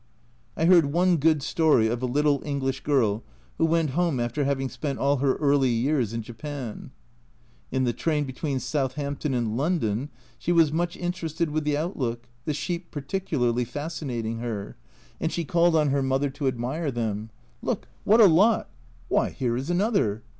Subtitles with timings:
[0.57, 3.21] I heard one good story of a little English girl
[3.59, 6.89] who went home after having spent all her early years in Japan.
[7.71, 10.09] In the train between Southampton and London
[10.39, 14.75] she was much interested with the outlook, the sheep particularly fascinating her,
[15.19, 17.29] and she called on her mother to admire them:"
[17.61, 20.23] Look, what a lot!" 180 A Journal from Japan "Why, here is another!"